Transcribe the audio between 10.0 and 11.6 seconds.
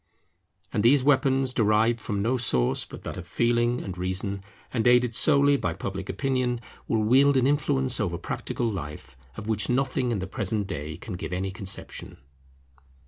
in the present day can give any